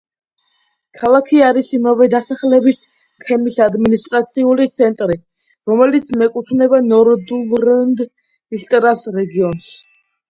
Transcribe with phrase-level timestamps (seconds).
[0.99, 2.79] ქალაქი არის იმავე დასახელების
[3.25, 5.19] თემის ადმინისტრაციული ცენტრი,
[5.73, 8.05] რომელიც მიეკუთვნება ნორდურლენდ
[8.61, 9.73] ისტრას რეგიონს.